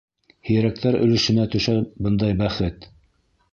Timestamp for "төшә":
1.57-1.77